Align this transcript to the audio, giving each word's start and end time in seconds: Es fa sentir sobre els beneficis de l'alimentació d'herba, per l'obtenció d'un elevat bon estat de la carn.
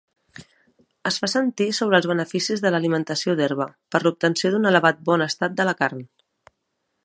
Es 1.09 1.19
fa 1.23 1.27
sentir 1.33 1.67
sobre 1.79 1.99
els 2.01 2.07
beneficis 2.13 2.65
de 2.65 2.71
l'alimentació 2.75 3.37
d'herba, 3.41 3.69
per 3.95 4.03
l'obtenció 4.07 4.53
d'un 4.55 4.69
elevat 4.73 5.07
bon 5.11 5.29
estat 5.31 5.59
de 5.61 5.69
la 5.71 5.79
carn. 5.83 6.05